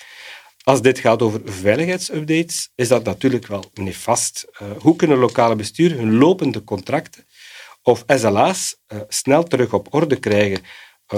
Als 0.67 0.81
dit 0.81 0.99
gaat 0.99 1.21
over 1.21 1.41
veiligheidsupdates, 1.45 2.69
is 2.75 2.87
dat 2.87 3.03
natuurlijk 3.03 3.47
wel 3.47 3.63
nefast. 3.73 4.47
Uh, 4.61 4.67
hoe 4.77 4.95
kunnen 4.95 5.17
lokale 5.17 5.55
besturen 5.55 5.97
hun 5.97 6.17
lopende 6.17 6.63
contracten 6.63 7.25
of 7.81 8.03
SLA's 8.07 8.75
eh, 8.87 8.97
snel 9.07 9.43
terug 9.43 9.73
op 9.73 9.87
orde 9.93 10.15
krijgen? 10.15 10.61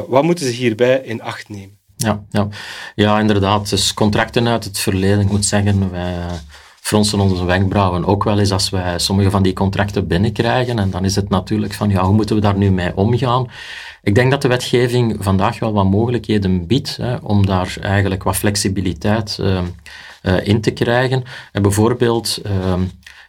wat 0.07 0.23
moeten 0.23 0.45
ze 0.45 0.51
hierbij 0.51 1.01
in 1.03 1.21
acht 1.21 1.49
nemen? 1.49 1.79
Ja, 1.95 2.25
ja. 2.29 2.47
ja, 2.95 3.19
inderdaad. 3.19 3.69
Dus 3.69 3.93
contracten 3.93 4.47
uit 4.47 4.63
het 4.63 4.79
verleden, 4.79 5.19
ik 5.19 5.29
moet 5.29 5.45
zeggen, 5.45 5.91
wij 5.91 6.25
fronsen 6.81 7.19
onze 7.19 7.45
wenkbrauwen 7.45 8.05
ook 8.05 8.23
wel 8.23 8.39
eens 8.39 8.51
als 8.51 8.69
wij 8.69 8.99
sommige 8.99 9.29
van 9.29 9.43
die 9.43 9.53
contracten 9.53 10.07
binnenkrijgen. 10.07 10.79
En 10.79 10.89
dan 10.89 11.05
is 11.05 11.15
het 11.15 11.29
natuurlijk 11.29 11.73
van, 11.73 11.89
ja, 11.89 12.03
hoe 12.03 12.15
moeten 12.15 12.35
we 12.35 12.41
daar 12.41 12.57
nu 12.57 12.71
mee 12.71 12.95
omgaan? 12.95 13.49
Ik 14.01 14.15
denk 14.15 14.31
dat 14.31 14.41
de 14.41 14.47
wetgeving 14.47 15.17
vandaag 15.19 15.59
wel 15.59 15.73
wat 15.73 15.85
mogelijkheden 15.85 16.67
biedt 16.67 16.97
hè, 16.97 17.15
om 17.15 17.45
daar 17.45 17.77
eigenlijk 17.81 18.23
wat 18.23 18.35
flexibiliteit 18.35 19.37
uh, 19.41 19.61
uh, 20.23 20.47
in 20.47 20.61
te 20.61 20.71
krijgen. 20.71 21.23
En 21.51 21.61
bijvoorbeeld, 21.61 22.39
uh, 22.45 22.73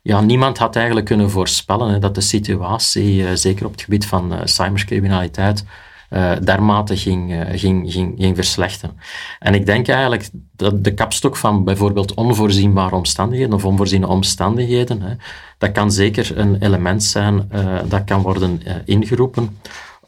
ja, 0.02 0.20
niemand 0.20 0.58
had 0.58 0.76
eigenlijk 0.76 1.06
kunnen 1.06 1.30
voorspellen 1.30 1.88
hè, 1.88 1.98
dat 1.98 2.14
de 2.14 2.20
situatie, 2.20 3.26
eh, 3.26 3.34
zeker 3.34 3.66
op 3.66 3.72
het 3.72 3.82
gebied 3.82 4.06
van 4.06 4.32
cybercriminaliteit, 4.44 5.64
uh, 6.10 6.32
dermate 6.42 6.96
ging, 6.96 7.44
ging, 7.52 7.92
ging, 7.92 8.14
ging 8.18 8.36
verslechteren. 8.36 8.98
En 9.38 9.54
ik 9.54 9.66
denk 9.66 9.88
eigenlijk 9.88 10.28
dat 10.56 10.84
de 10.84 10.94
kapstok 10.94 11.36
van 11.36 11.64
bijvoorbeeld 11.64 12.14
onvoorzienbare 12.14 12.94
omstandigheden 12.94 13.54
of 13.54 13.64
onvoorziene 13.64 14.06
omstandigheden, 14.06 15.02
hè, 15.02 15.14
dat 15.58 15.72
kan 15.72 15.92
zeker 15.92 16.38
een 16.38 16.56
element 16.60 17.02
zijn 17.02 17.50
dat 17.88 18.04
kan 18.04 18.22
worden 18.22 18.62
ingeroepen. 18.84 19.58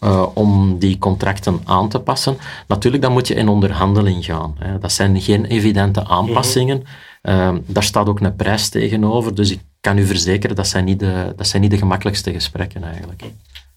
Uh, 0.04 0.26
om 0.34 0.78
die 0.78 0.98
contracten 0.98 1.60
aan 1.64 1.88
te 1.88 2.00
passen. 2.00 2.36
Natuurlijk, 2.68 3.02
dan 3.02 3.12
moet 3.12 3.28
je 3.28 3.34
in 3.34 3.48
onderhandeling 3.48 4.24
gaan. 4.24 4.56
Hè. 4.58 4.78
Dat 4.78 4.92
zijn 4.92 5.20
geen 5.20 5.44
evidente 5.44 6.04
aanpassingen. 6.04 6.82
Uh, 7.22 7.54
daar 7.66 7.82
staat 7.82 8.08
ook 8.08 8.20
een 8.20 8.36
prijs 8.36 8.68
tegenover. 8.68 9.34
Dus 9.34 9.50
ik 9.50 9.60
kan 9.80 9.98
u 9.98 10.06
verzekeren, 10.06 10.56
dat 10.56 10.66
zijn 10.66 10.84
niet 10.84 10.98
de, 10.98 11.32
dat 11.36 11.46
zijn 11.46 11.62
niet 11.62 11.70
de 11.70 11.78
gemakkelijkste 11.78 12.32
gesprekken 12.32 12.84
eigenlijk. 12.84 13.22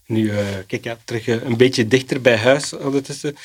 Nu, 0.06 0.22
uh, 0.22 0.38
kijk, 0.66 0.84
ja, 0.84 0.96
terug 1.04 1.26
uh, 1.26 1.44
een 1.44 1.56
beetje 1.56 1.86
dichter 1.86 2.20
bij 2.20 2.36
huis 2.36 2.76
ondertussen. 2.76 3.36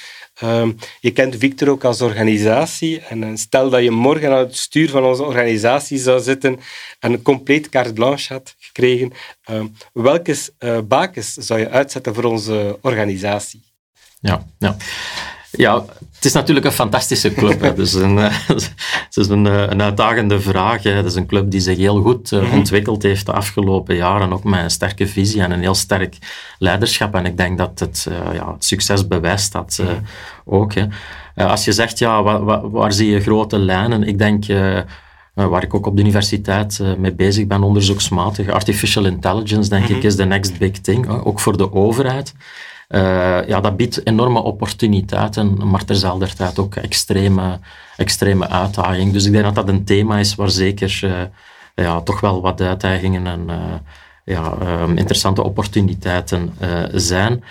Um, 0.44 0.78
je 1.00 1.12
kent 1.12 1.36
Victor 1.38 1.70
ook 1.70 1.84
als 1.84 2.02
organisatie. 2.02 3.00
En 3.00 3.22
uh, 3.22 3.30
stel 3.34 3.70
dat 3.70 3.84
je 3.84 3.92
morgen 3.92 4.32
aan 4.32 4.38
het 4.38 4.58
stuur 4.58 4.90
van 4.90 5.04
onze 5.04 5.24
organisatie 5.24 5.98
zou 5.98 6.22
zitten 6.22 6.60
en 7.00 7.14
een 7.14 7.22
compleet 7.22 7.70
carte 7.70 7.94
blanche 7.94 8.34
had 8.34 8.56
gekregen. 8.60 9.12
Um, 9.50 9.76
welke 9.94 10.38
bakens 10.88 11.34
zou 11.34 11.60
je 11.60 11.70
uitzetten 11.70 12.14
voor 12.14 12.24
onze 12.24 12.78
organisatie? 12.82 13.64
Ja, 14.20 14.46
ja. 14.60 14.78
Ja, 15.52 15.86
het 16.22 16.26
is 16.26 16.36
natuurlijk 16.36 16.66
een 16.66 16.72
fantastische 16.72 17.34
club. 17.34 17.62
Hè. 17.62 17.74
Dus 17.74 17.94
een, 17.94 18.20
eh, 18.20 18.48
het 18.48 19.18
is 19.18 19.28
een, 19.28 19.48
eh, 19.48 19.62
een 19.62 19.82
uitdagende 19.82 20.42
vraag. 20.42 20.84
Hè. 20.84 20.92
Het 20.92 21.06
is 21.06 21.16
een 21.16 21.26
club 21.26 21.52
die 21.52 21.60
zich 21.60 21.78
heel 21.78 22.02
goed 22.02 22.32
uh, 22.32 22.54
ontwikkeld 22.54 23.04
heeft 23.04 23.26
de 23.26 23.32
afgelopen 23.32 23.96
jaren, 23.96 24.34
ook 24.34 24.44
met 24.44 24.64
een 24.64 24.70
sterke 24.70 25.08
visie 25.08 25.42
en 25.42 25.52
een 25.52 25.60
heel 25.60 25.76
sterk 25.76 26.18
leiderschap. 26.58 27.16
En 27.16 27.26
ik 27.26 27.38
denk 27.38 27.58
dat 27.58 27.80
het, 27.80 28.08
ja, 28.34 28.54
het 28.54 28.66
succes 28.66 29.08
bewijst 29.08 29.52
dat 29.52 29.78
uh, 29.82 29.88
ook. 30.46 30.74
Hè. 30.74 30.86
als 31.46 31.66
je 31.66 31.72
zegt, 31.72 32.00
ja, 32.00 32.24
waar, 32.24 32.44
waar, 32.44 32.70
waar, 32.70 32.94
zie 32.94 33.12
je 33.12 33.20
grote 33.20 33.60
lijnen? 33.60 34.04
Ik 34.04 34.18
denk... 34.18 34.46
waar 35.34 35.64
ik 35.64 35.74
ook 35.74 35.86
op 35.86 35.96
de 35.96 36.02
universiteit 36.02 36.80
mee 36.98 37.14
bezig 37.14 37.48
ben, 37.48 37.64
onderzoeksmatig. 37.64 38.50
Artificial 38.50 39.06
intelligence, 39.06 39.70
denk 39.70 39.88
ik, 39.88 40.04
is 40.04 40.16
de 40.16 40.26
next 40.26 40.58
big 40.58 40.72
thing. 40.72 41.08
ook 41.08 41.40
voor 41.40 41.58
de 41.58 41.74
overheid. 41.74 42.34
Uh, 42.92 43.48
ja, 43.48 43.62
dat 43.62 43.78
biedt 43.78 44.08
enorme 44.08 44.40
opportuniteiten, 44.40 45.70
maar 45.70 45.86
terzelfde 45.86 46.28
tijd 46.28 46.60
ook 46.60 46.76
extreme, 46.76 47.60
extreme 47.98 48.50
uitdagingen. 48.50 49.14
Dus 49.14 49.26
ik 49.26 49.32
denk 49.32 49.44
dat 49.44 49.56
dat 49.56 49.70
een 49.70 49.84
thema 49.84 50.18
is 50.18 50.36
waar 50.36 50.50
zeker 50.50 51.00
uh, 51.04 51.22
ja, 51.76 52.02
toch 52.02 52.20
wel 52.20 52.42
wat 52.42 52.62
uitdagingen 52.62 53.28
en 53.28 53.46
uh, 53.50 53.56
ja, 54.26 54.54
um, 54.82 54.98
interessante 54.98 55.44
opportuniteiten 55.44 56.54
zijn. 56.92 57.44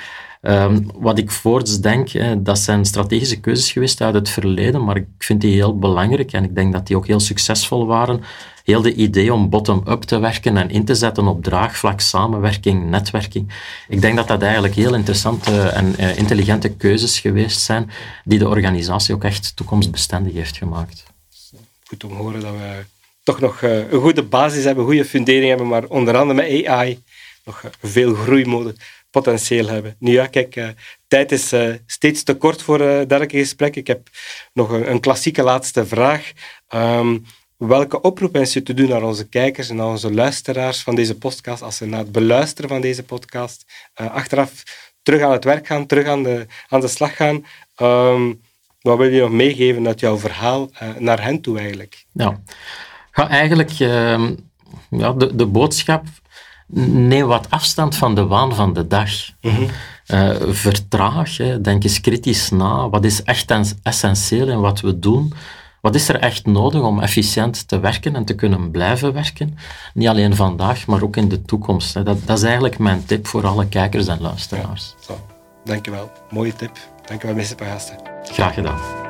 Um, 0.42 0.90
wat 0.94 1.18
ik 1.18 1.30
voorts 1.30 1.80
denk, 1.80 2.10
dat 2.38 2.58
zijn 2.58 2.84
strategische 2.84 3.40
keuzes 3.40 3.72
geweest 3.72 4.00
uit 4.00 4.14
het 4.14 4.28
verleden, 4.28 4.84
maar 4.84 4.96
ik 4.96 5.06
vind 5.18 5.40
die 5.40 5.54
heel 5.54 5.78
belangrijk 5.78 6.32
en 6.32 6.44
ik 6.44 6.54
denk 6.54 6.72
dat 6.72 6.86
die 6.86 6.96
ook 6.96 7.06
heel 7.06 7.20
succesvol 7.20 7.86
waren. 7.86 8.20
Heel 8.64 8.82
de 8.82 8.94
idee 8.94 9.32
om 9.32 9.48
bottom-up 9.48 10.02
te 10.02 10.18
werken 10.18 10.56
en 10.56 10.70
in 10.70 10.84
te 10.84 10.94
zetten 10.94 11.26
op 11.26 11.42
draagvlak, 11.42 12.00
samenwerking, 12.00 12.90
netwerking. 12.90 13.52
Ik 13.88 14.00
denk 14.00 14.16
dat 14.16 14.28
dat 14.28 14.42
eigenlijk 14.42 14.74
heel 14.74 14.94
interessante 14.94 15.68
en 15.68 15.94
uh, 15.98 16.18
intelligente 16.18 16.68
keuzes 16.68 17.20
geweest 17.20 17.60
zijn, 17.60 17.90
die 18.24 18.38
de 18.38 18.48
organisatie 18.48 19.14
ook 19.14 19.24
echt 19.24 19.56
toekomstbestendig 19.56 20.32
heeft 20.32 20.56
gemaakt. 20.56 21.04
Goed 21.84 22.04
om 22.04 22.10
te 22.10 22.16
horen 22.16 22.40
dat 22.40 22.52
we 22.52 22.84
toch 23.22 23.40
nog 23.40 23.62
uh, 23.62 23.90
een 23.90 24.00
goede 24.00 24.22
basis 24.22 24.64
hebben, 24.64 24.84
goede 24.84 25.04
fundering 25.04 25.48
hebben, 25.48 25.68
maar 25.68 25.84
onder 25.84 26.16
andere 26.16 26.42
met 26.42 26.66
AI 26.66 27.02
nog 27.44 27.62
uh, 27.62 27.70
veel 27.82 28.14
groeimode 28.14 28.74
potentieel 29.10 29.66
hebben. 29.66 29.96
Nu 29.98 30.12
ja, 30.12 30.26
kijk, 30.26 30.74
tijd 31.08 31.32
is 31.32 31.54
steeds 31.86 32.22
te 32.22 32.34
kort 32.34 32.62
voor 32.62 32.78
dergelijke 32.78 33.38
gesprekken. 33.38 33.80
Ik 33.80 33.86
heb 33.86 34.08
nog 34.52 34.70
een, 34.70 35.00
klassieke 35.00 35.42
laatste 35.42 35.86
vraag. 35.86 36.32
Um, 36.74 37.24
welke 37.68 38.00
oproep 38.00 38.32
wens 38.32 38.52
je 38.52 38.62
te 38.62 38.74
doen 38.74 38.88
naar 38.88 39.02
onze 39.02 39.28
kijkers 39.28 39.68
en 39.68 39.76
naar 39.76 39.86
onze 39.86 40.12
luisteraars 40.12 40.82
van 40.82 40.94
deze 40.94 41.18
podcast, 41.18 41.62
als 41.62 41.76
ze 41.76 41.86
na 41.86 41.98
het 41.98 42.12
beluisteren 42.12 42.70
van 42.70 42.80
deze 42.80 43.02
podcast 43.02 43.64
achteraf 43.94 44.62
terug 45.02 45.22
aan 45.22 45.32
het 45.32 45.44
werk 45.44 45.66
gaan, 45.66 45.86
terug 45.86 46.06
aan 46.06 46.22
de, 46.22 46.46
aan 46.68 46.80
de 46.80 46.88
slag 46.88 47.16
gaan? 47.16 47.44
Um, 47.82 48.40
wat 48.80 48.98
wil 48.98 49.08
je 49.08 49.20
nog 49.20 49.30
meegeven 49.30 49.86
uit 49.86 50.00
jouw 50.00 50.18
verhaal 50.18 50.70
naar 50.98 51.22
hen 51.22 51.40
toe 51.40 51.58
eigenlijk? 51.58 52.04
Ja, 52.12 52.40
ga 53.10 53.28
eigenlijk 53.28 53.70
ehm, 53.70 54.34
ja, 54.90 55.12
de, 55.12 55.36
de 55.36 55.46
boodschap 55.46 56.04
neem 56.66 57.26
wat 57.26 57.50
afstand 57.50 57.96
van 57.96 58.14
de 58.14 58.26
waan 58.26 58.54
van 58.54 58.72
de 58.72 58.86
dag. 58.86 59.10
Mm 59.40 59.68
vertraag, 60.48 61.36
hè. 61.36 61.60
denk 61.60 61.84
eens 61.84 62.00
kritisch 62.00 62.50
na. 62.50 62.88
Wat 62.88 63.04
is 63.04 63.22
echt 63.22 63.52
essentieel 63.82 64.48
in 64.48 64.60
wat 64.60 64.80
we 64.80 64.98
doen? 64.98 65.32
Wat 65.80 65.94
is 65.94 66.08
er 66.08 66.18
echt 66.18 66.46
nodig 66.46 66.82
om 66.82 67.00
efficiënt 67.00 67.68
te 67.68 67.80
werken 67.80 68.16
en 68.16 68.24
te 68.24 68.34
kunnen 68.34 68.70
blijven 68.70 69.12
werken? 69.12 69.58
Niet 69.94 70.08
alleen 70.08 70.36
vandaag, 70.36 70.86
maar 70.86 71.02
ook 71.02 71.16
in 71.16 71.28
de 71.28 71.42
toekomst. 71.42 71.94
Dat, 71.94 72.26
dat, 72.26 72.38
is 72.38 72.42
eigenlijk 72.42 72.78
mijn 72.78 73.04
tip 73.04 73.26
voor 73.26 73.46
alle 73.46 73.66
kijkers 73.66 74.06
en 74.06 74.20
luisteraars. 74.20 74.94
Ja, 74.98 75.04
zo. 75.04 75.20
Dankjewel. 75.64 76.12
Mooie 76.30 76.54
tip. 76.54 76.78
Dankjewel, 77.06 77.36
meester 77.36 77.56
Pagasten. 77.56 77.96
Graag 78.24 78.54
gedaan. 78.54 79.09